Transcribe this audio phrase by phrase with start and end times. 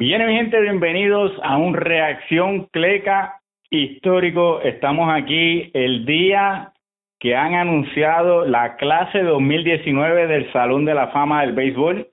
[0.00, 4.62] Bien, mi gente, bienvenidos a un Reacción Cleca histórico.
[4.62, 6.72] Estamos aquí el día
[7.18, 12.08] que han anunciado la clase 2019 del Salón de la Fama del Béisbol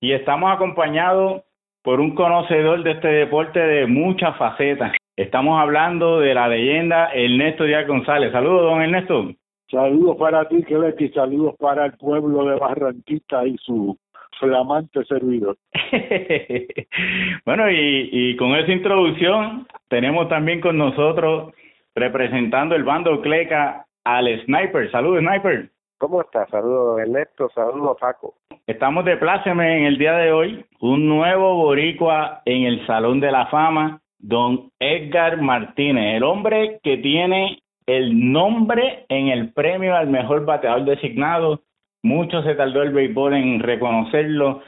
[0.00, 1.44] y estamos acompañados
[1.84, 4.90] por un conocedor de este deporte de muchas facetas.
[5.14, 8.32] Estamos hablando de la leyenda Ernesto Díaz González.
[8.32, 9.30] Saludos, don Ernesto.
[9.70, 13.96] Saludos para ti, Keleti, saludos para el pueblo de Barranquita y su
[14.38, 15.56] flamante servidor.
[17.44, 21.52] bueno, y, y con esa introducción tenemos también con nosotros
[21.94, 24.90] representando el bando Cleca al Sniper.
[24.90, 25.70] Saludos, Sniper.
[25.98, 26.48] ¿Cómo estás?
[26.50, 27.50] Saludos, Ernesto.
[27.54, 28.34] Saludos, Paco.
[28.66, 30.64] Estamos de pláceme en el día de hoy.
[30.80, 36.98] Un nuevo boricua en el Salón de la Fama, don Edgar Martínez, el hombre que
[36.98, 41.62] tiene el nombre en el premio al mejor bateador designado
[42.08, 44.62] mucho se tardó el béisbol en reconocerlo,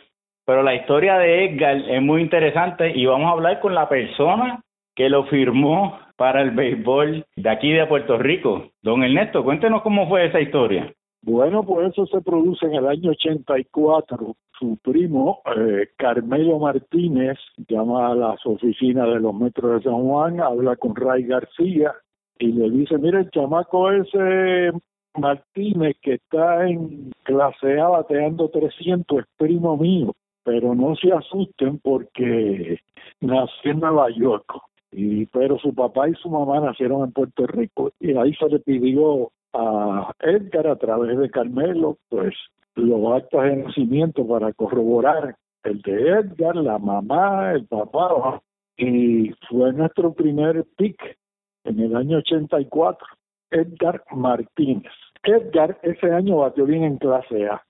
[0.44, 4.62] pero la historia de Edgar es muy interesante y vamos a hablar con la persona
[4.94, 8.70] que lo firmó para el béisbol de aquí de Puerto Rico.
[8.82, 10.92] Don Ernesto, cuéntenos cómo fue esa historia.
[11.22, 14.36] Bueno, pues eso se produce en el año 84.
[14.58, 17.38] Su primo, eh, Carmelo Martínez,
[17.68, 21.92] llama a las oficinas de los metros de San Juan, habla con Ray García
[22.38, 24.72] y le dice, mire, el chamaco ese
[25.16, 31.78] Martínez, que está en clase A bateando 300, es primo mío, pero no se asusten
[31.78, 32.78] porque
[33.20, 34.46] nació en Nueva York.
[34.92, 38.58] Y, pero su papá y su mamá nacieron en Puerto Rico y ahí se le
[38.58, 42.34] pidió a Edgar a través de Carmelo pues
[42.74, 48.42] los actos de nacimiento para corroborar el de Edgar, la mamá, el papá
[48.76, 51.16] y fue nuestro primer pick
[51.64, 53.06] en el año 84
[53.50, 54.92] Edgar Martínez.
[55.22, 57.62] Edgar ese año batió bien en clase A,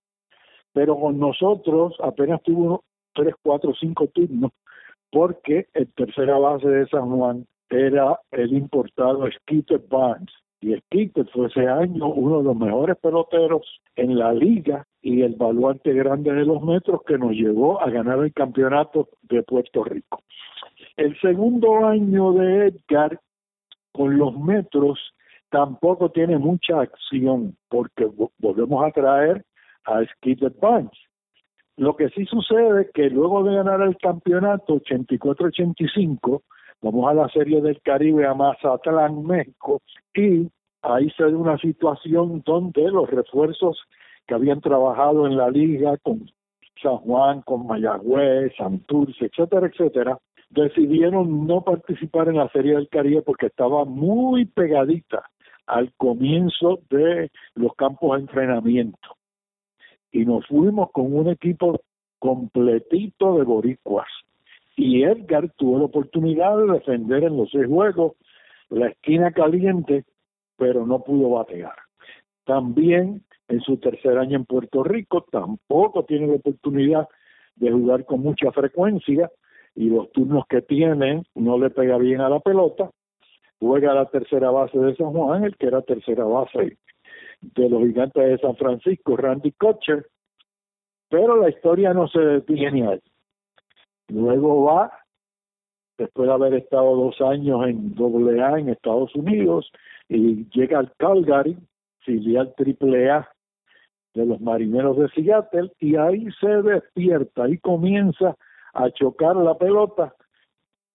[0.73, 4.53] pero con nosotros apenas tuvo tres, cuatro, cinco turnos,
[5.11, 10.33] porque el tercera base de San Juan era el importado Skeeter Barnes.
[10.61, 15.35] Y Skeeter fue ese año uno de los mejores peloteros en la liga y el
[15.35, 20.23] baluarte grande de los metros que nos llevó a ganar el campeonato de Puerto Rico.
[20.97, 23.19] El segundo año de Edgar
[23.93, 24.99] con los metros
[25.51, 29.45] tampoco tiene mucha acción porque volvemos a traer
[29.85, 30.97] a Skid Advance.
[31.77, 36.43] Lo que sí sucede es que luego de ganar el campeonato 84-85,
[36.83, 39.81] vamos a la Serie del Caribe a Mazatlán, México,
[40.15, 40.51] y
[40.83, 43.79] ahí se da una situación donde los refuerzos
[44.27, 46.31] que habían trabajado en la liga con
[46.83, 50.19] San Juan, con Mayagüez, Santurce, etcétera, etcétera,
[50.51, 55.31] decidieron no participar en la Serie del Caribe porque estaba muy pegadita
[55.71, 59.17] al comienzo de los campos de entrenamiento.
[60.11, 61.81] Y nos fuimos con un equipo
[62.19, 64.09] completito de boricuas.
[64.77, 68.15] Y Edgar tuvo la oportunidad de defender en los seis juegos
[68.69, 70.05] la esquina caliente,
[70.57, 71.77] pero no pudo batear.
[72.45, 77.09] También en su tercer año en Puerto Rico tampoco tiene la oportunidad
[77.57, 79.31] de jugar con mucha frecuencia
[79.77, 82.91] y los turnos que tiene no le pega bien a la pelota
[83.61, 86.79] juega la tercera base de San Juan, el que era tercera base
[87.43, 90.07] de los gigantes de San Francisco, Randy Kutcher,
[91.09, 93.01] pero la historia no se detiene ahí.
[94.09, 94.93] Luego va,
[95.99, 99.71] después de haber estado dos años en AA en Estados Unidos,
[100.09, 101.57] y llega al Calgary,
[102.01, 103.29] filial AAA
[104.15, 108.37] de los marineros de Seattle, y ahí se despierta, y comienza
[108.73, 110.15] a chocar la pelota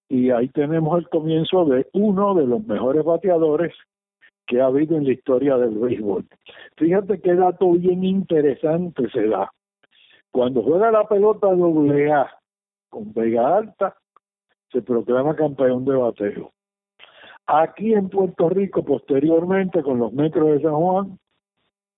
[0.09, 3.73] y ahí tenemos el comienzo de uno de los mejores bateadores
[4.45, 6.25] que ha habido en la historia del béisbol.
[6.77, 9.51] Fíjate qué dato bien interesante se da.
[10.31, 12.29] Cuando juega la pelota doble A
[12.89, 13.95] con Vega Alta,
[14.71, 16.51] se proclama campeón de bateo.
[17.47, 21.19] Aquí en Puerto Rico, posteriormente, con los metros de San Juan,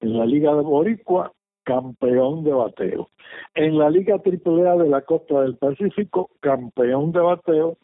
[0.02, 1.32] en la Liga de Boricua,
[1.64, 3.10] campeón de bateo.
[3.56, 7.78] En la Liga AAA de la Costa del Pacífico, campeón de bateo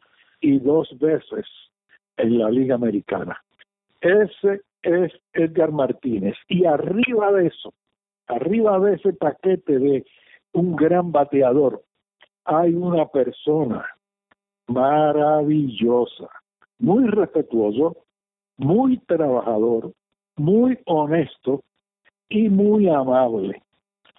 [0.43, 1.45] y dos veces
[2.17, 3.41] en la Liga Americana.
[4.01, 6.35] Ese es Edgar Martínez.
[6.49, 7.73] Y arriba de eso,
[8.27, 10.05] arriba de ese paquete de
[10.51, 11.81] un gran bateador,
[12.43, 13.85] hay una persona
[14.67, 16.27] maravillosa,
[16.77, 17.95] muy respetuoso,
[18.57, 19.93] muy trabajador,
[20.35, 21.63] muy honesto
[22.27, 23.63] y muy amable.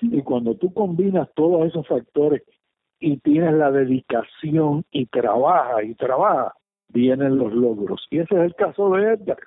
[0.00, 2.42] Y cuando tú combinas todos esos factores
[3.00, 6.54] y tienes la dedicación y trabaja y trabaja,
[6.88, 8.06] vienen los logros.
[8.10, 9.38] Y ese es el caso de Edgar.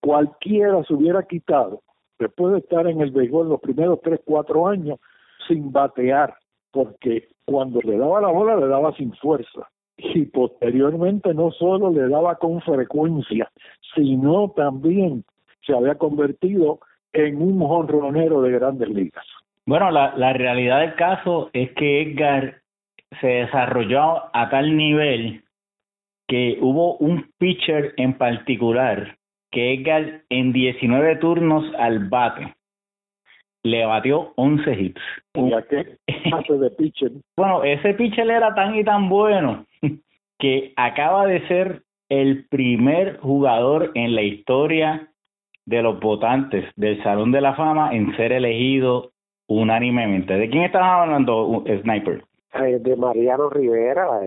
[0.00, 1.82] Cualquiera se hubiera quitado,
[2.18, 4.98] después de estar en el béisbol los primeros tres, cuatro años,
[5.48, 6.34] sin batear,
[6.70, 9.68] porque cuando le daba la bola le daba sin fuerza.
[9.98, 13.50] y posteriormente no solo le daba con frecuencia,
[13.94, 15.24] sino también
[15.66, 16.80] se había convertido
[17.12, 19.24] en un jonronero de grandes ligas.
[19.64, 22.60] Bueno, la, la realidad del caso es que Edgar
[23.20, 25.42] se desarrolló a tal nivel
[26.28, 29.16] que hubo un pitcher en particular
[29.50, 32.54] que Edgar en 19 turnos al bate
[33.62, 35.00] le batió 11 hits.
[35.68, 35.98] qué
[36.58, 37.12] de pitcher?
[37.36, 39.66] bueno, ese pitcher era tan y tan bueno
[40.38, 45.08] que acaba de ser el primer jugador en la historia
[45.64, 49.10] de los votantes del Salón de la Fama en ser elegido
[49.48, 50.34] unánimemente.
[50.34, 52.22] ¿De quién estás hablando, Sniper?
[52.64, 54.20] Eh, de Mariano Rivera.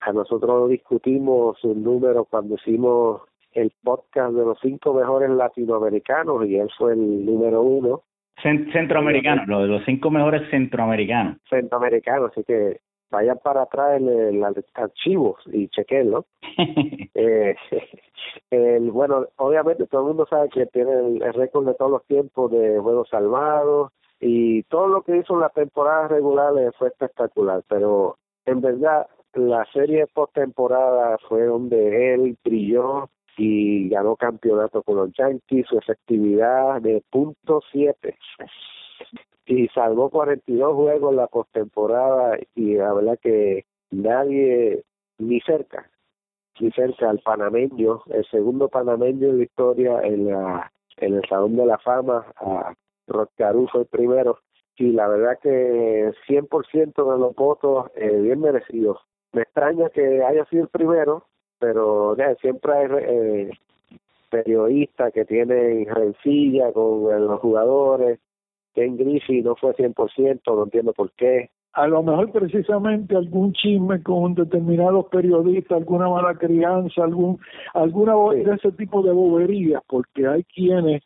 [0.00, 3.22] a nosotros discutimos un número cuando hicimos
[3.52, 8.02] el podcast de los cinco mejores latinoamericanos y él fue el número uno.
[8.42, 11.38] Centroamericano, lo de los cinco mejores centroamericanos.
[11.50, 12.80] Centroamericanos, así que
[13.10, 16.26] vayan para atrás en el, archivos y chequenlo.
[17.14, 17.56] eh,
[18.50, 22.50] el, bueno, obviamente todo el mundo sabe que tiene el, récord de todos los tiempos
[22.52, 28.16] de juegos salvados y todo lo que hizo en la temporada regular fue espectacular, pero
[28.46, 35.66] en verdad la serie postemporada fue donde él brilló y ganó campeonato con los Yankees,
[35.68, 38.16] su efectividad de punto siete.
[39.46, 44.82] Y salvó 42 juegos en la postemporada y la verdad que nadie
[45.18, 45.88] ni cerca
[46.60, 51.64] ni cerca al panameño el segundo panameño de historia en la en el salón de
[51.64, 52.74] la fama a
[53.08, 53.28] Rod
[53.70, 54.38] fue el primero.
[54.76, 58.98] Y la verdad que 100% de los votos eh, bien merecidos.
[59.32, 61.26] Me extraña que haya sido el primero
[61.58, 63.50] pero ya, siempre hay eh,
[64.30, 68.20] periodistas que tienen rencilla con los jugadores.
[68.74, 71.50] Ken Griffey no fue 100%, no entiendo por qué.
[71.72, 77.38] A lo mejor precisamente algún chisme con determinados periodistas, alguna mala crianza, algún
[77.74, 81.02] alguna de ese tipo de boberías, porque hay quienes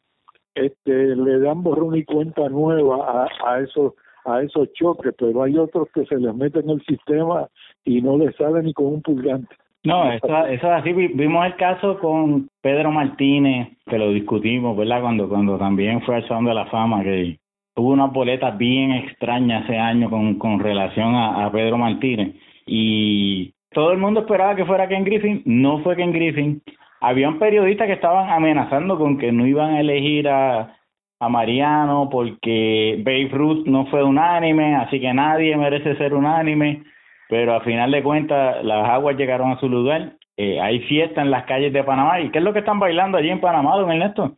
[0.55, 3.95] este le dan borrón y cuenta nueva a, a esos
[4.25, 7.49] a esos choques, pero hay otros que se les meten en el sistema
[7.85, 9.55] y no les sale ni con un pulgante.
[9.85, 10.93] No, eso, eso es así.
[10.93, 15.01] Vimos el caso con Pedro Martínez, que lo discutimos, ¿verdad?
[15.01, 17.39] Cuando cuando también fue al Salón de la Fama, que
[17.75, 23.93] hubo una boleta bien extraña ese año con, con relación a, Pedro Martínez y todo
[23.93, 26.63] el mundo esperaba que fuera Ken Griffin, no fue Ken Griffin.
[27.03, 30.77] Habían periodistas que estaban amenazando con que no iban a elegir a,
[31.19, 36.85] a Mariano porque Babe Ruth no fue unánime, así que nadie merece ser unánime,
[37.29, 40.17] pero a final de cuentas las aguas llegaron a su lugar.
[40.37, 42.21] Eh, hay fiesta en las calles de Panamá.
[42.21, 44.37] ¿Y qué es lo que están bailando allí en Panamá, don Ernesto?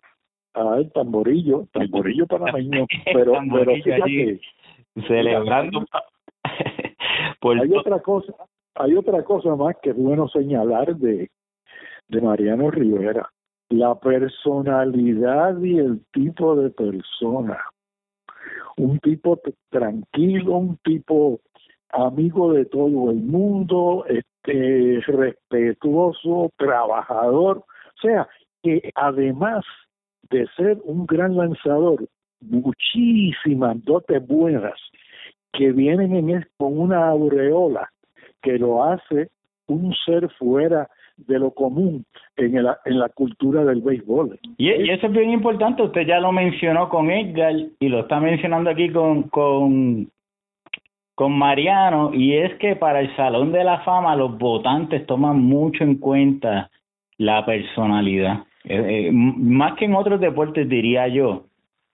[0.55, 4.41] Ah, el tamborillo, tamborillo panameño, pero, pero fíjate,
[5.07, 5.85] celebrando.
[7.61, 8.33] hay otra cosa,
[8.77, 11.29] hay otra cosa más que es bueno señalar de,
[12.09, 13.29] de Mariano Rivera,
[13.69, 17.59] la personalidad y el tipo de persona.
[18.77, 19.41] Un tipo
[19.71, 21.41] tranquilo, un tipo
[21.91, 28.29] amigo de todo el mundo, este respetuoso, trabajador, o sea,
[28.63, 29.65] que además
[30.31, 32.09] de ser un gran lanzador,
[32.41, 34.79] muchísimas dotes buenas
[35.53, 37.89] que vienen en con una aureola
[38.43, 39.31] que lo hace
[39.67, 42.05] un ser fuera de lo común
[42.37, 44.39] en, el, en la cultura del béisbol.
[44.57, 48.21] Y, y, eso es bien importante, usted ya lo mencionó con Edgar y lo está
[48.21, 50.11] mencionando aquí con, con,
[51.15, 55.85] con Mariano, y es que para el Salón de la Fama los votantes toman mucho
[55.85, 56.71] en cuenta
[57.19, 58.45] la personalidad.
[58.65, 61.45] Eh, eh, más que en otros deportes diría yo,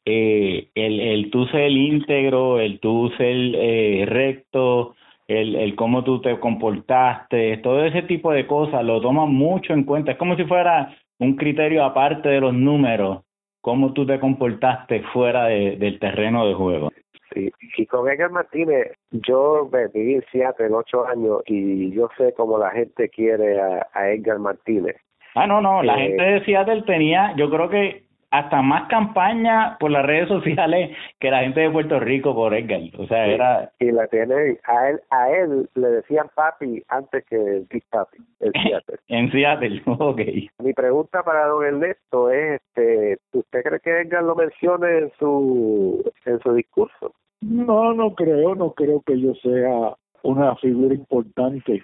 [0.05, 4.95] eh, el, el tú ser íntegro, el tú ser recto,
[5.31, 9.85] el, el cómo tú te comportaste, todo ese tipo de cosas lo toman mucho en
[9.85, 10.13] cuenta.
[10.13, 13.21] Es como si fuera un criterio aparte de los números,
[13.61, 16.91] cómo tú te comportaste fuera de, del terreno de juego.
[17.33, 22.59] Sí, y con Edgar Martínez, yo viví en Seattle ocho años y yo sé cómo
[22.59, 24.97] la gente quiere a, a Edgar Martínez.
[25.37, 29.77] Ah, no, no, la eh, gente de Seattle tenía, yo creo que hasta más campaña
[29.81, 32.81] por las redes sociales que la gente de Puerto Rico por Edgar.
[32.99, 33.73] O sea, era...
[33.81, 38.19] Y la tiene, a él, a él le decían papi antes que el Big Papi
[38.41, 38.99] en Seattle.
[39.09, 40.21] en Seattle, ok.
[40.59, 46.11] Mi pregunta para don Ernesto es, este, ¿usted cree que Edgar lo mencione en su,
[46.25, 47.13] en su discurso?
[47.41, 51.83] No, no creo, no creo que yo sea una figura importante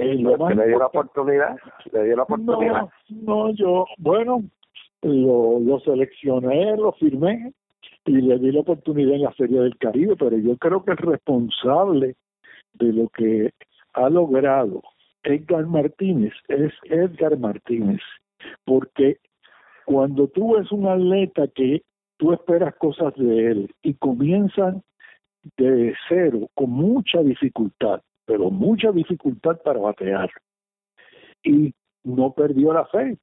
[0.00, 1.56] eh, le dio la oportunidad,
[1.92, 2.88] le dio la oportunidad.
[3.08, 4.42] No, yo, bueno,
[5.02, 7.52] lo, lo seleccioné, lo firmé
[8.04, 11.00] y le di la oportunidad en la Serie del Caribe, pero yo creo que es
[11.00, 12.16] responsable
[12.74, 13.52] de lo que
[13.94, 14.82] ha logrado
[15.22, 18.00] Edgar Martínez es Edgar Martínez,
[18.64, 19.18] porque
[19.84, 21.82] cuando tú ves un atleta que
[22.16, 24.82] tú esperas cosas de él y comienzan
[25.56, 30.30] de cero con mucha dificultad, pero mucha dificultad para batear,
[31.42, 31.74] y
[32.04, 33.18] no perdió la fe,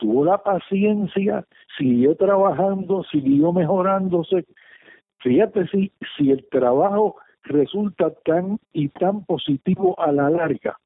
[0.00, 1.44] tuvo la paciencia,
[1.78, 4.46] siguió trabajando, siguió mejorándose.
[5.18, 10.76] Fíjate si, si el trabajo resulta tan y tan positivo a la larga,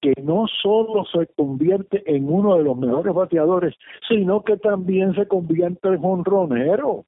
[0.00, 3.74] que no solo se convierte en uno de los mejores bateadores,
[4.08, 7.04] sino que también se convierte en honronero.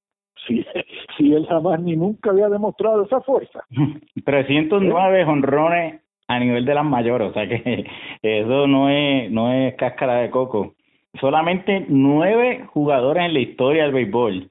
[0.46, 0.64] Si,
[1.16, 3.64] si él jamás ni nunca había demostrado esa fuerza.
[4.24, 7.84] 309 honrones a nivel de las mayores, o sea que
[8.22, 10.74] eso no es, no es cáscara de coco.
[11.20, 14.50] Solamente nueve jugadores en la historia del béisbol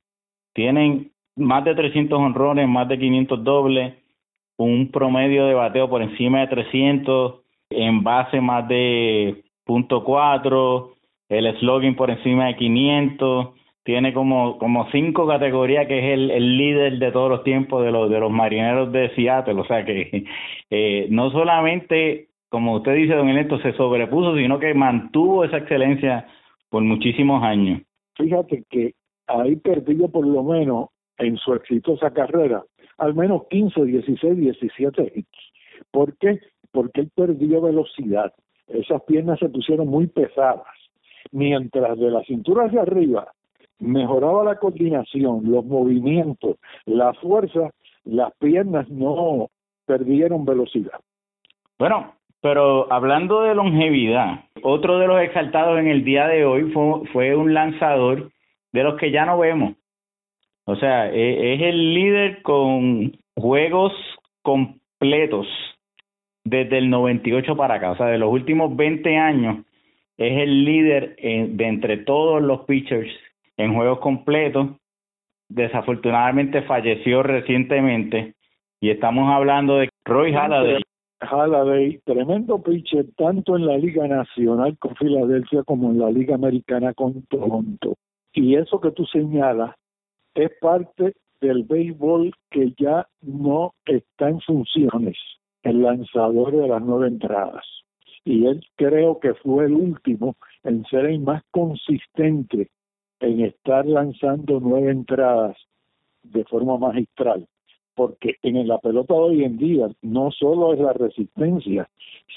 [0.54, 3.94] tienen más de 300 honrones, más de 500 dobles,
[4.58, 7.42] un promedio de bateo por encima de 300,
[7.72, 10.94] en base más de punto cuatro,
[11.30, 13.50] el slogan por encima de 500,
[13.84, 17.92] tiene como, como cinco categorías que es el, el líder de todos los tiempos de
[17.92, 20.26] los, de los marineros de Seattle, o sea que
[20.70, 26.28] eh, no solamente, como usted dice, don Ernesto, se sobrepuso, sino que mantuvo esa excelencia
[26.72, 27.82] por muchísimos años.
[28.16, 28.96] Fíjate que
[29.28, 30.88] ahí perdió por lo menos
[31.18, 32.64] en su exitosa carrera
[32.98, 35.30] al menos 15, 16, 17 hits.
[35.92, 36.40] ¿Por qué?
[36.72, 38.32] Porque él perdió velocidad.
[38.68, 40.68] Esas piernas se pusieron muy pesadas.
[41.32, 43.32] Mientras de la cintura hacia arriba
[43.80, 47.72] mejoraba la coordinación, los movimientos, la fuerza,
[48.04, 49.50] las piernas no
[49.86, 51.00] perdieron velocidad.
[51.80, 57.08] Bueno, pero hablando de longevidad, otro de los exaltados en el día de hoy fue,
[57.14, 58.32] fue un lanzador
[58.74, 59.76] de los que ya no vemos.
[60.66, 63.94] O sea, e, es el líder con juegos
[64.42, 65.48] completos
[66.44, 67.92] desde el 98 para acá.
[67.92, 69.66] O sea, de los últimos 20 años
[70.18, 73.12] es el líder de entre todos los pitchers
[73.58, 74.70] en juegos completos.
[75.50, 78.34] Desafortunadamente falleció recientemente
[78.80, 80.82] y estamos hablando de Roy Halladay.
[81.22, 86.94] Halladay, tremendo pitcher tanto en la Liga Nacional con Filadelfia como en la Liga Americana
[86.94, 87.96] con Toronto.
[88.34, 89.76] Y eso que tú señalas
[90.34, 95.18] es parte del béisbol que ya no está en funciones,
[95.64, 97.66] el lanzador de las nueve entradas.
[98.26, 102.70] Y él creo que fue el último en ser el más consistente
[103.20, 105.56] en estar lanzando nueve entradas
[106.24, 107.48] de forma magistral.
[108.02, 111.88] Porque en la pelota de hoy en día no solo es la resistencia,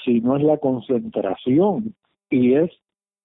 [0.03, 1.95] sino es la concentración
[2.29, 2.69] y es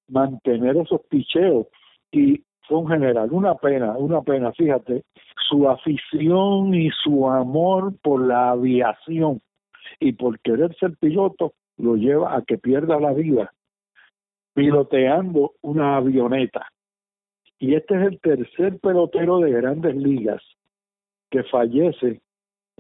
[0.09, 1.67] mantener esos picheos.
[2.11, 5.05] Y fue un general, una pena, una pena, fíjate,
[5.51, 9.43] su afición y su amor por la aviación
[9.99, 13.53] y por querer ser piloto lo lleva a que pierda la vida
[14.55, 16.69] piloteando una avioneta.
[17.59, 20.43] Y este es el tercer pelotero de grandes ligas
[21.31, 22.23] que fallece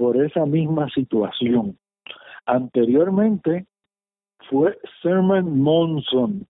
[0.00, 1.76] por esa misma situación.
[2.47, 3.66] Anteriormente
[4.49, 6.47] fue Sermon Monson,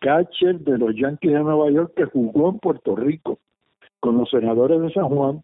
[0.00, 3.38] catcher de los Yankees de Nueva York que jugó en Puerto Rico
[4.00, 5.42] con los senadores de San Juan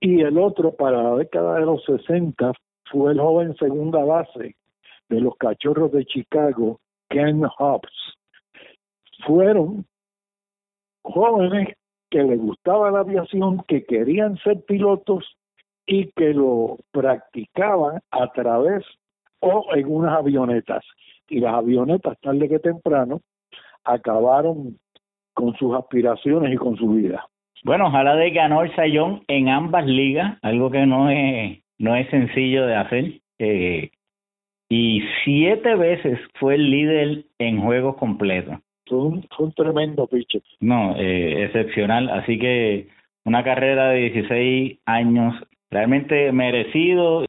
[0.00, 2.52] y el otro para la década de los 60
[2.90, 4.56] fue el joven segunda base
[5.08, 8.16] de los Cachorros de Chicago, Ken Hobbs.
[9.24, 9.86] Fueron
[11.02, 11.76] jóvenes
[12.10, 15.36] que les gustaba la aviación, que querían ser pilotos
[15.86, 18.84] y que lo practicaban a través
[19.40, 20.84] o en unas avionetas.
[21.28, 23.20] Y las avionetas, tarde que temprano,
[23.84, 24.78] acabaron
[25.34, 27.26] con sus aspiraciones y con su vida.
[27.64, 32.08] Bueno, ojalá de ganó el Sayón en ambas ligas, algo que no es, no es
[32.10, 33.12] sencillo de hacer.
[33.38, 33.90] Eh,
[34.68, 38.58] y siete veces fue el líder en juegos completos.
[38.86, 40.42] Fue un, tremendo pitcher.
[40.60, 42.10] No, eh, excepcional.
[42.10, 42.88] Así que
[43.24, 45.34] una carrera de 16 años
[45.72, 47.24] realmente merecido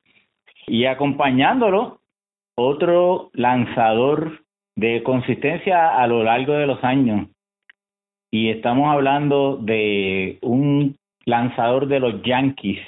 [0.67, 1.99] y acompañándolo
[2.55, 4.41] otro lanzador
[4.75, 7.29] de consistencia a lo largo de los años.
[8.31, 12.79] Y estamos hablando de un lanzador de los Yankees,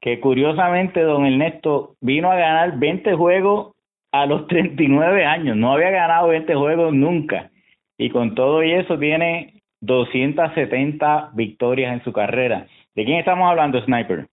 [0.00, 3.74] que curiosamente, don Ernesto, vino a ganar 20 juegos
[4.12, 5.56] a los 39 años.
[5.56, 7.50] No había ganado 20 juegos nunca.
[7.98, 12.66] Y con todo y eso tiene 270 victorias en su carrera.
[12.94, 14.28] ¿De quién estamos hablando, Sniper?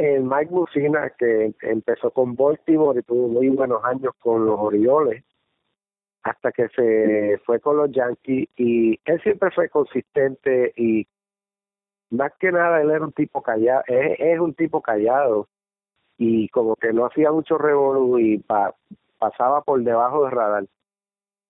[0.00, 5.22] El Mike Musina, que empezó con Baltimore y tuvo muy buenos años con los Orioles
[6.22, 11.06] hasta que se fue con los Yankees y él siempre fue consistente y
[12.08, 15.48] más que nada él era un tipo callado, es, un tipo callado
[16.16, 18.42] y como que no hacía mucho revolú y
[19.18, 20.64] pasaba por debajo del radar.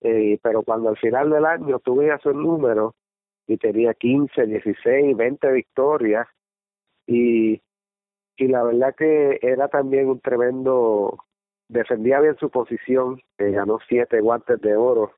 [0.01, 2.95] eh, pero cuando al final del año tuve esos números
[3.47, 6.27] y tenía 15, 16, 20 victorias
[7.07, 7.61] y,
[8.37, 11.17] y la verdad que era también un tremendo,
[11.67, 15.13] defendía bien su posición, eh, ganó siete guantes de oro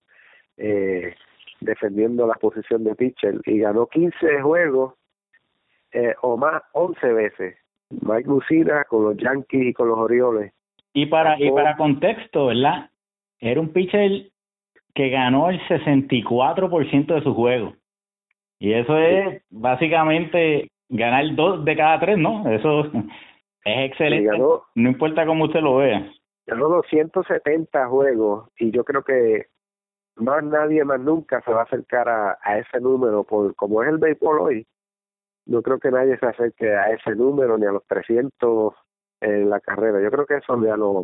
[0.58, 1.16] eh,
[1.62, 4.94] defendiendo la posición de pitcher y ganó 15 juegos
[5.92, 7.58] eh, o más 11 veces.
[7.90, 10.52] Mike Lucina con los Yankees y con los Orioles.
[10.94, 12.90] Y para, y para contexto, ¿verdad?
[13.40, 14.30] Era un pitcher
[14.94, 17.74] que ganó el 64% de su juego.
[18.60, 22.50] Y eso es básicamente ganar dos de cada tres, ¿no?
[22.50, 24.38] Eso es excelente.
[24.38, 26.12] no importa cómo usted lo vea.
[26.46, 29.48] Ganó 270 juegos y yo creo que
[30.16, 33.90] más nadie más nunca se va a acercar a, a ese número por como es
[33.90, 34.68] el béisbol hoy.
[35.46, 38.74] No creo que nadie se acerque a ese número ni a los 300
[39.22, 40.02] en la carrera.
[40.02, 41.04] Yo creo que eso ya no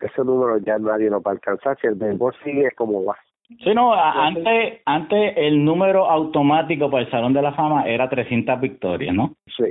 [0.00, 3.16] ese número ya nadie lo va a alcanzar si el béisbol sigue como va.
[3.62, 8.60] Sí, no, antes, antes el número automático para el Salón de la Fama era 300
[8.60, 9.34] victorias, ¿no?
[9.56, 9.64] Sí.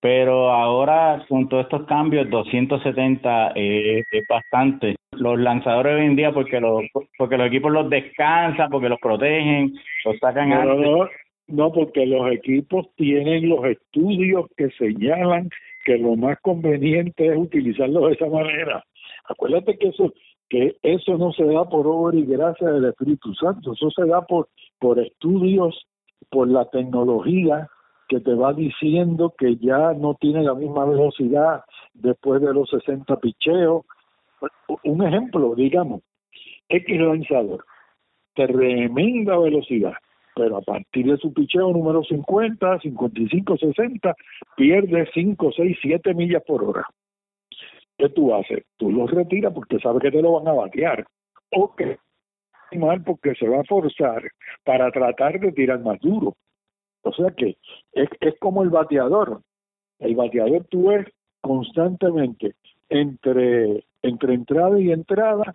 [0.00, 4.96] Pero ahora con todos estos cambios, 270 eh, es bastante.
[5.12, 6.82] Los lanzadores hoy en día, porque los,
[7.16, 9.72] porque los equipos los descansan, porque los protegen,
[10.04, 11.08] los sacan no, No,
[11.46, 15.48] no, porque los equipos tienen los estudios que señalan
[15.84, 18.84] que lo más conveniente es utilizarlo de esa manera.
[19.28, 20.12] Acuérdate que eso
[20.52, 24.20] que eso no se da por obra y gracia del Espíritu Santo, eso se da
[24.20, 25.86] por por estudios,
[26.28, 27.70] por la tecnología
[28.06, 33.16] que te va diciendo que ya no tiene la misma velocidad después de los 60
[33.16, 33.86] picheos.
[34.84, 36.02] Un ejemplo, digamos,
[36.68, 37.64] X lanzador,
[38.34, 39.94] tremenda velocidad,
[40.34, 44.14] pero a partir de su picheo número 50, 55, 60,
[44.54, 46.86] pierde 5, 6, 7 millas por hora.
[48.02, 48.64] ¿Qué tú haces?
[48.78, 51.06] Tú lo retiras porque sabes que te lo van a batear.
[51.52, 51.98] O que
[52.76, 54.24] mal porque se va a forzar
[54.64, 56.34] para tratar de tirar más duro.
[57.02, 57.56] O sea que
[57.92, 59.42] es, es como el bateador.
[60.00, 61.06] El bateador tú ves
[61.42, 62.56] constantemente
[62.88, 65.54] entre, entre entrada y entrada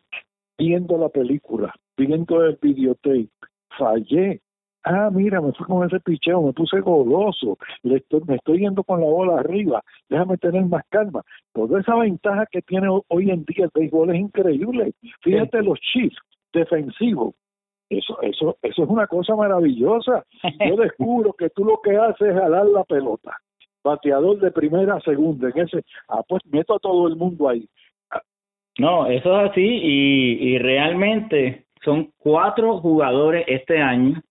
[0.57, 3.27] viendo la película, viendo el videotape.
[3.77, 4.39] Fallé,
[4.87, 8.83] ah, mira, me fui con ese picheo, me puse goloso, le estoy, me estoy yendo
[8.83, 11.23] con la bola arriba, déjame tener más calma.
[11.53, 14.93] Toda esa ventaja que tiene hoy en día el béisbol es increíble.
[15.21, 16.17] Fíjate los chips
[16.53, 17.35] defensivos.
[17.89, 20.25] Eso, eso, eso es una cosa maravillosa.
[20.69, 23.37] Yo descubro que tú lo que haces es jalar la pelota.
[23.83, 27.67] Bateador de primera a segunda, en ese, ah, pues meto a todo el mundo ahí.
[28.79, 34.21] No, eso es así y, y realmente son cuatro jugadores este año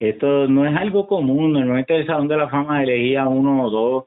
[0.00, 4.04] esto no es algo común, normalmente el Salón de la Fama elegía uno o dos,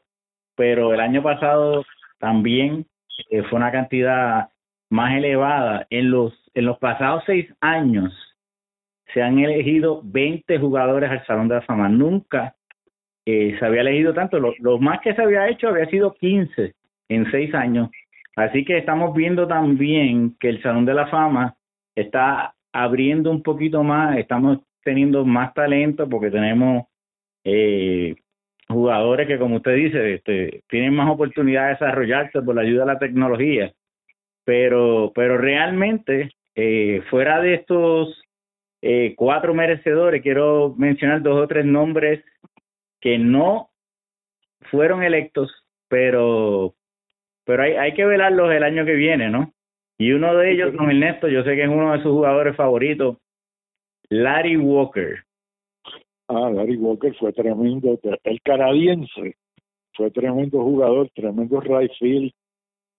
[0.55, 1.83] pero el año pasado
[2.19, 2.85] también
[3.29, 4.49] eh, fue una cantidad
[4.89, 5.87] más elevada.
[5.89, 8.13] En los, en los pasados seis años
[9.13, 11.89] se han elegido 20 jugadores al Salón de la Fama.
[11.89, 12.55] Nunca
[13.25, 14.39] eh, se había elegido tanto.
[14.39, 16.73] Lo, lo, más que se había hecho había sido 15
[17.09, 17.89] en seis años.
[18.35, 21.55] Así que estamos viendo también que el Salón de la Fama
[21.95, 26.85] está abriendo un poquito más, estamos teniendo más talento porque tenemos
[27.43, 28.15] eh,
[28.69, 32.93] jugadores que, como usted dice, este, tienen más oportunidad de desarrollarse por la ayuda de
[32.93, 33.73] la tecnología.
[34.45, 38.23] Pero, pero realmente, eh, fuera de estos
[38.81, 42.23] eh, cuatro merecedores, quiero mencionar dos o tres nombres
[43.01, 43.69] que no
[44.71, 45.51] fueron electos,
[45.89, 46.75] pero,
[47.43, 49.53] pero hay, hay que velarlos el año que viene, ¿no?
[49.97, 53.17] Y uno de ellos, don Ernesto, yo sé que es uno de sus jugadores favoritos,
[54.09, 55.23] Larry Walker.
[56.29, 59.35] Ah, Larry Walker fue tremendo, el canadiense,
[59.93, 62.31] fue tremendo jugador, tremendo right field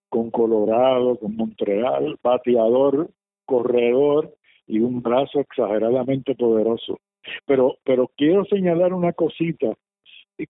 [0.08, 3.10] con Colorado, con Montreal, bateador,
[3.44, 4.34] corredor
[4.66, 7.00] y un brazo exageradamente poderoso.
[7.46, 9.74] Pero, pero quiero señalar una cosita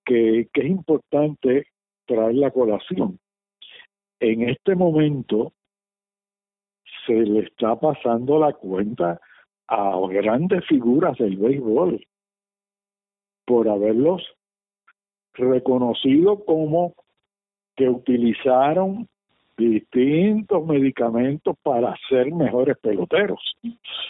[0.04, 1.66] que, que es importante
[2.06, 3.18] traer la colación.
[4.20, 5.52] En este momento
[7.06, 9.20] se le está pasando la cuenta
[9.68, 12.04] a grandes figuras del béisbol
[13.44, 14.22] por haberlos
[15.34, 16.94] reconocido como
[17.76, 19.08] que utilizaron
[19.56, 23.40] distintos medicamentos para ser mejores peloteros.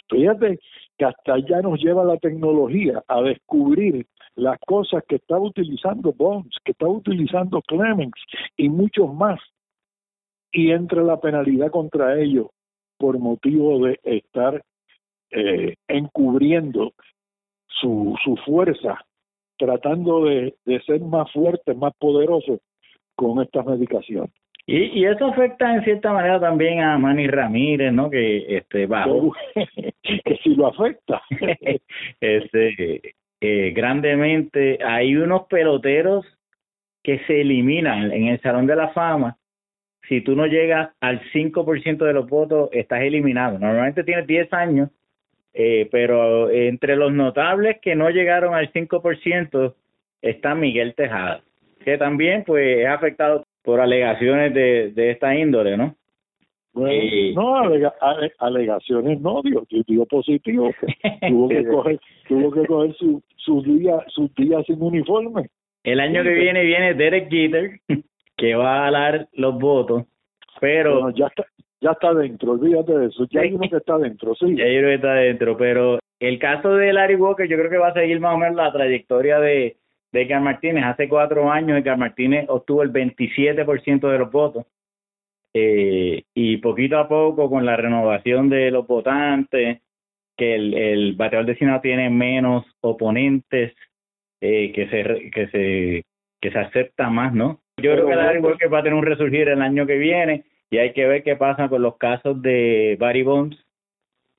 [0.09, 0.59] Fíjate
[0.97, 6.55] que hasta ya nos lleva la tecnología a descubrir las cosas que estaba utilizando Bonds,
[6.63, 8.13] que estaba utilizando Clemens
[8.57, 9.39] y muchos más.
[10.51, 12.47] Y entra la penalidad contra ellos
[12.97, 14.63] por motivo de estar
[15.31, 16.93] eh, encubriendo
[17.67, 18.99] su, su fuerza,
[19.57, 22.59] tratando de, de ser más fuerte, más poderoso
[23.15, 24.31] con estas medicaciones.
[24.65, 28.09] Y, y eso afecta en cierta manera también a Manny Ramírez, ¿no?
[28.09, 31.21] Que este que si lo afecta.
[32.21, 34.77] este, eh, grandemente.
[34.83, 36.25] Hay unos peloteros
[37.03, 39.37] que se eliminan en el Salón de la Fama.
[40.07, 43.57] Si tú no llegas al 5% de los votos, estás eliminado.
[43.57, 44.89] Normalmente tienes 10 años,
[45.53, 49.73] eh, pero entre los notables que no llegaron al 5%
[50.21, 51.41] está Miguel Tejada,
[51.83, 55.95] que también pues es afectado por alegaciones de, de esta índole, ¿no?
[56.73, 57.91] no,
[58.39, 60.71] alegaciones no, digo, digo positivo.
[61.27, 65.49] tuvo que coger, tuvo que coger su, sus días sus días sin uniforme.
[65.83, 67.79] El año que viene viene Derek Jeter,
[68.37, 70.03] que va a dar los votos,
[70.59, 71.09] pero...
[71.11, 71.45] ya está
[71.81, 74.55] ya está dentro, olvídate de eso, ya hay uno que está dentro, sí.
[74.55, 77.77] Ya hay uno que está dentro, pero el caso de Larry Walker yo creo que
[77.77, 79.77] va a seguir más o menos la trayectoria de,
[80.11, 80.83] de Edgar Martínez.
[80.85, 84.65] Hace cuatro años Edgar Martínez obtuvo el 27% de los votos
[85.53, 89.81] eh, y poquito a poco con la renovación de los votantes,
[90.37, 93.73] que el, el bateador designado tiene menos oponentes,
[94.41, 96.03] eh, que se que se
[96.41, 97.61] que se acepta más, ¿no?
[97.77, 100.77] Yo creo que Larry Walker va a tener un resurgir el año que viene y
[100.77, 103.57] hay que ver qué pasa con los casos de Barry Bonds,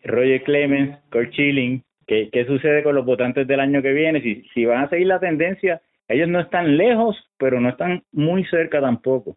[0.05, 4.43] Roger Clemens, Kurt Schilling, qué, qué sucede con los votantes del año que viene, si,
[4.55, 8.81] si van a seguir la tendencia, ellos no están lejos, pero no están muy cerca
[8.81, 9.37] tampoco.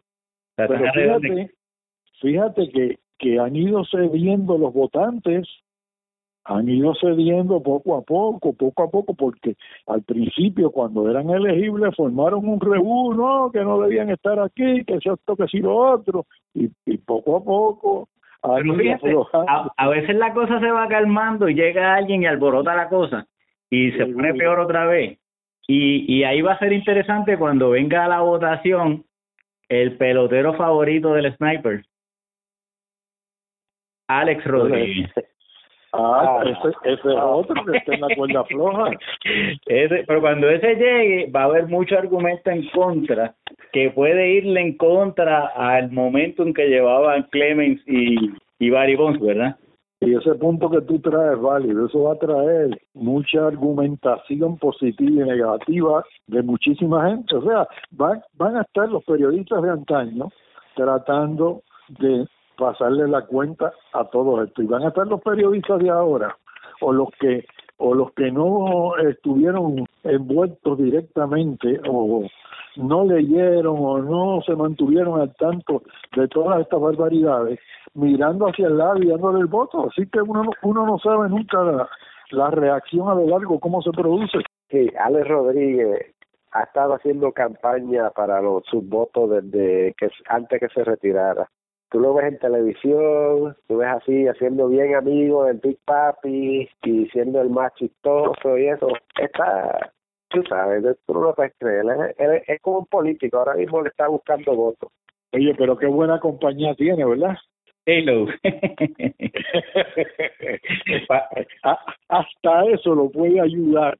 [0.56, 1.50] pero fíjate,
[2.20, 5.46] fíjate que, que han ido cediendo los votantes
[6.44, 11.94] han ido cediendo poco a poco, poco a poco, porque al principio cuando eran elegibles
[11.96, 16.26] formaron un rebú, no, que no debían estar aquí, que esto, que si lo otro,
[16.52, 18.08] y, y poco a poco
[18.44, 23.26] a, a, veces la cosa se va calmando y llega alguien y alborota la cosa
[23.70, 25.18] y se pone peor otra vez.
[25.66, 29.06] Y, y ahí va a ser interesante cuando venga la votación
[29.68, 31.84] el pelotero favorito del sniper,
[34.08, 35.10] Alex Rodríguez.
[35.96, 38.90] Ah, ah, ese, ese es otro que está en la cuerda floja.
[39.66, 43.34] Ese, pero cuando ese llegue, va a haber mucho argumento en contra,
[43.72, 48.16] que puede irle en contra al momento en que llevaban Clemens y,
[48.58, 49.56] y Barry Bonds, ¿verdad?
[50.00, 55.28] Y ese punto que tú traes válido, eso va a traer mucha argumentación positiva y
[55.28, 57.36] negativa de muchísima gente.
[57.36, 60.28] O sea, van, van a estar los periodistas de antaño
[60.74, 62.26] tratando de
[62.56, 64.62] pasarle la cuenta a todo esto.
[64.62, 66.36] Y van a estar los periodistas de ahora,
[66.80, 67.44] o los que
[67.76, 72.24] o los que no estuvieron envueltos directamente o
[72.76, 75.82] no leyeron o no se mantuvieron al tanto
[76.16, 77.58] de todas estas barbaridades,
[77.94, 79.88] mirando hacia el lado y dándole el voto.
[79.90, 81.88] Así que uno, uno no sabe nunca
[82.30, 84.38] la, reacción a lo largo, cómo se produce.
[84.70, 86.14] Sí, Alex Rodríguez
[86.52, 91.48] ha estado haciendo campaña para los, sus votos desde que antes que se retirara
[91.94, 97.06] tú lo ves en televisión, tú ves así haciendo bien amigo del Big Papi y
[97.10, 99.92] siendo el más chistoso y eso, está,
[100.28, 101.84] tú sabes, tú no lo puedes creer,
[102.18, 104.90] es, es como un político, ahora mismo le está buscando votos.
[105.32, 107.36] Oye, pero qué buena compañía tiene, ¿verdad?
[107.86, 108.26] Hello.
[112.08, 113.98] Hasta eso lo puede ayudar.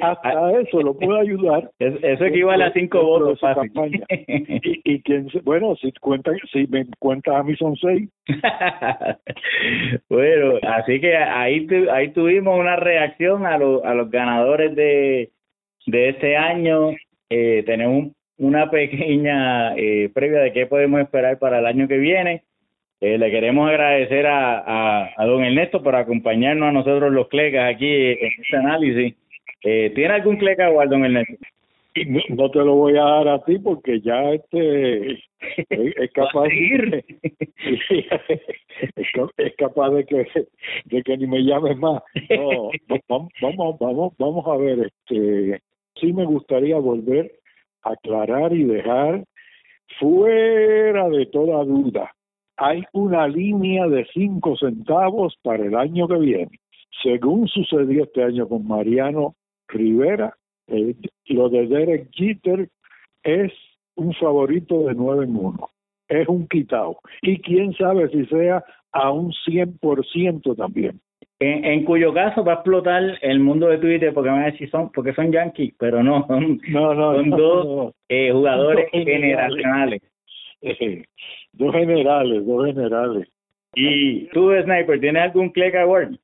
[0.00, 1.68] Hasta eso lo puede ayudar.
[1.80, 3.40] Eso equivale a cinco votos.
[3.88, 8.08] y, y quien, bueno, si cuentan, si me cuentas a mí son seis.
[10.08, 15.32] bueno, así que ahí ahí tuvimos una reacción a, los a los ganadores de,
[15.86, 16.90] de este año.
[17.30, 22.44] Eh, tenemos una pequeña eh, previa de qué podemos esperar para el año que viene
[23.00, 27.86] eh, le queremos agradecer a, a, don Ernesto por acompañarnos a nosotros los clecas aquí
[27.86, 29.14] en este análisis.
[29.62, 31.34] Eh, ¿Tiene algún cleca igual, don Ernesto?
[32.06, 35.20] No, te lo voy a dar a ti porque ya este es,
[36.14, 37.04] capaz de,
[39.36, 40.26] es, capaz de que
[40.84, 42.02] de que ni me llames más.
[42.30, 42.70] No,
[43.08, 45.60] vamos vamos vamos vamos a ver este
[46.00, 47.32] sí me gustaría volver
[47.82, 49.24] a aclarar y dejar
[49.98, 52.12] fuera de toda duda
[52.58, 56.60] hay una línea de cinco centavos para el año que viene.
[57.02, 59.36] Según sucedió este año con Mariano
[59.68, 60.34] Rivera,
[60.66, 60.94] eh,
[61.26, 62.68] lo de Derek Jeter
[63.22, 63.52] es
[63.94, 65.70] un favorito de nueve en uno.
[66.08, 66.98] Es un quitado.
[67.22, 71.00] Y quién sabe si sea a un 100% también.
[71.40, 74.68] En, en, cuyo caso va a explotar el mundo de Twitter porque van a decir
[74.70, 80.02] son porque son yankees, pero no, son, no, no, son dos Eh, jugadores generacionales.
[81.52, 83.28] dos generales, dos generales.
[83.74, 86.16] ¿Y tú, Sniper, tienes algún click award?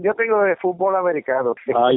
[0.00, 1.54] Yo tengo de fútbol americano.
[1.74, 1.96] Ay,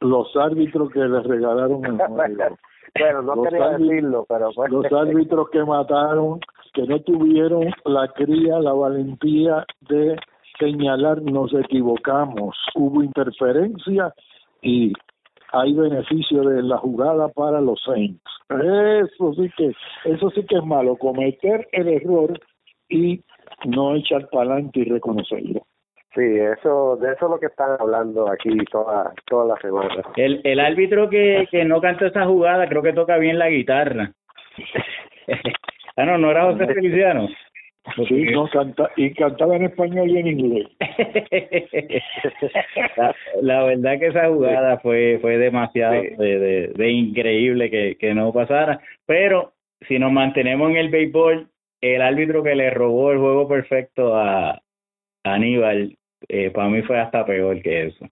[0.00, 1.98] los árbitros que les regalaron el
[2.98, 6.40] Bueno, no quería decirlo, pero Los árbitros que mataron,
[6.74, 10.16] que no tuvieron la cría, la valentía de
[10.58, 14.12] señalar nos equivocamos, hubo interferencia
[14.60, 14.92] y
[15.52, 18.22] hay beneficio de la jugada para los Saints.
[18.48, 19.72] Eso sí que
[20.04, 22.38] eso sí que es malo, cometer el error
[22.88, 23.22] y
[23.66, 25.62] no echar para adelante y reconocerlo.
[26.14, 30.02] Sí, eso, de eso es lo que están hablando aquí toda, toda la semana.
[30.16, 34.10] El, el árbitro que, que no canta esa jugada creo que toca bien la guitarra.
[35.96, 37.28] ah, no, no era José Feliciano.
[38.08, 40.68] Sí, no, canta, y cantaba en español y en inglés.
[43.42, 48.32] la, verdad que esa jugada fue fue demasiado de, de, de, increíble que, que no
[48.32, 48.80] pasara.
[49.06, 49.52] Pero
[49.88, 51.48] si nos mantenemos en el béisbol,
[51.80, 54.60] el árbitro que le robó el juego perfecto a,
[55.22, 55.98] Aníbal,
[56.28, 58.06] eh, para mí fue hasta peor que eso.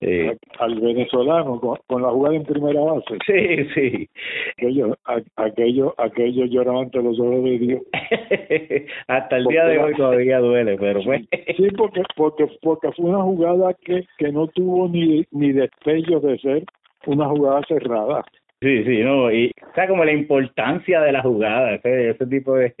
[0.00, 3.18] Al venezolano con, la jugada en primera base.
[3.26, 4.08] Sí, sí.
[4.56, 4.96] Aquello,
[5.36, 7.82] aquello, aquello lloraba ante los ojos de Dios.
[9.08, 11.24] Hasta el día de hoy todavía duele, pero fue.
[11.56, 16.38] Sí, porque, porque, porque fue una jugada que, que no tuvo ni, ni destello de
[16.38, 16.64] ser
[17.06, 18.24] una jugada cerrada.
[18.60, 22.56] Sí, sí, no, y o sea, como la importancia de la jugada, ese, ese tipo
[22.56, 22.74] de,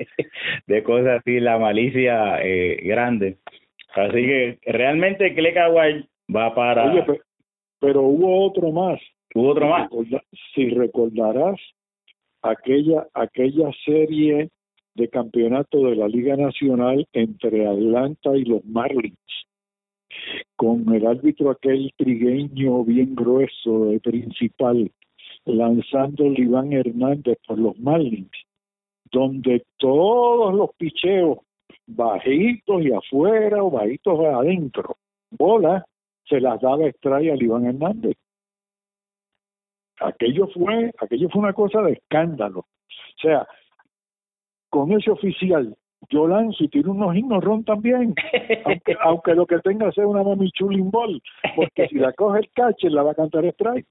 [0.66, 3.36] de cosas así, la malicia eh, grande.
[3.94, 5.68] Así que realmente Cleca
[6.34, 6.90] va para...
[6.90, 7.04] Oye,
[7.80, 9.00] pero, hubo otro más.
[9.34, 9.88] Hubo otro más.
[10.54, 11.60] si recordarás
[12.42, 14.50] aquella, aquella serie
[14.94, 19.16] de campeonato de la Liga Nacional entre Atlanta y los Marlins,
[20.56, 24.90] con el árbitro aquel trigueño bien grueso de principal,
[25.44, 28.30] lanzando el Iván Hernández por los Marlins,
[29.10, 31.38] donde todos los picheos
[31.86, 34.96] bajitos y afuera o bajitos adentro,
[35.30, 35.84] bolas,
[36.28, 38.16] se las daba extrae al Iván Hernández.
[40.00, 42.60] Aquello fue, aquello fue una cosa de escándalo.
[42.60, 43.46] O sea,
[44.68, 45.74] con ese oficial,
[46.10, 48.14] yo lanzo y tiro unos himnos ron también,
[48.64, 51.20] aunque, aunque lo que tenga sea una mamichulin ball,
[51.56, 53.86] porque si la coge el catcher la va a cantar strike.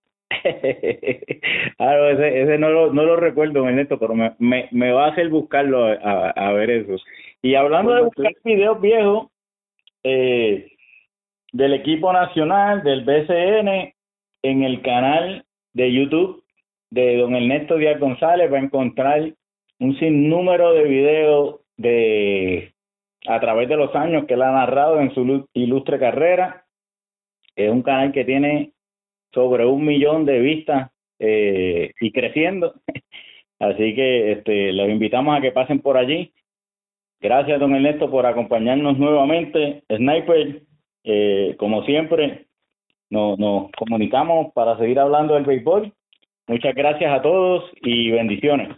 [1.78, 5.12] claro, ese, ese no lo, no lo recuerdo, Ernesto, pero me, me, me va a
[5.12, 6.96] hacer buscarlo a, a ver eso.
[7.42, 9.28] Y hablando de buscar videos viejos
[10.04, 10.77] eh,
[11.54, 13.94] del equipo nacional, del BCN,
[14.44, 16.44] en el canal de YouTube
[16.90, 19.34] de don Ernesto Díaz González va a encontrar
[19.80, 22.74] un sinnúmero de videos de
[23.28, 26.66] a través de los años que él ha narrado en su ilustre carrera.
[27.56, 28.72] Es un canal que tiene
[29.34, 32.76] sobre un millón de vistas eh, y creciendo.
[33.60, 36.32] Así que este, los invitamos a que pasen por allí.
[37.20, 39.84] Gracias, don Ernesto, por acompañarnos nuevamente.
[39.90, 40.62] Sniper,
[41.04, 42.48] eh, como siempre,
[43.10, 45.94] nos, nos comunicamos para seguir hablando del béisbol.
[46.48, 48.78] Muchas gracias a todos y bendiciones.